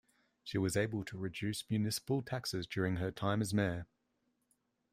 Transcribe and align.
She 0.43 0.57
was 0.57 0.75
able 0.75 1.05
to 1.05 1.17
reduce 1.19 1.69
municipal 1.69 2.23
taxes 2.23 2.65
during 2.65 2.95
her 2.95 3.11
time 3.11 3.39
as 3.39 3.53
mayor. 3.53 3.85